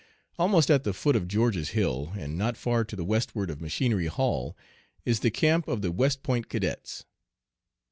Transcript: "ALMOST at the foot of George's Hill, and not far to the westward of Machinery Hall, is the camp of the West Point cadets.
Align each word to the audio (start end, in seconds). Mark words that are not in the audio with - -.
"ALMOST 0.39 0.71
at 0.71 0.83
the 0.83 0.93
foot 0.95 1.15
of 1.15 1.27
George's 1.27 1.69
Hill, 1.77 2.11
and 2.17 2.35
not 2.35 2.57
far 2.57 2.83
to 2.83 2.95
the 2.95 3.03
westward 3.05 3.51
of 3.51 3.61
Machinery 3.61 4.07
Hall, 4.07 4.57
is 5.05 5.19
the 5.19 5.29
camp 5.29 5.67
of 5.67 5.83
the 5.83 5.91
West 5.91 6.23
Point 6.23 6.49
cadets. 6.49 7.05